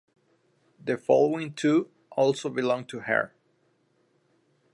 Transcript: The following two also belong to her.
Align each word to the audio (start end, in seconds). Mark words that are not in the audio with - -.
The 0.83 0.97
following 0.97 1.53
two 1.53 1.91
also 2.11 2.49
belong 2.49 2.85
to 2.85 3.01
her. 3.01 3.35